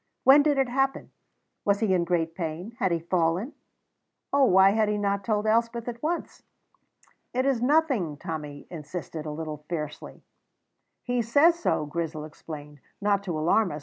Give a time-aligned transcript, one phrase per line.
[0.23, 1.11] When did it happen?
[1.63, 2.71] Was he in great pain?
[2.79, 3.53] Had he fallen?
[4.33, 6.41] Oh, why had he not told Elspeth at once?
[7.35, 10.23] "It is nothing," Tommy insisted, a little fiercely.
[11.03, 13.79] "He says so," Grizel explained, "not to alarm us.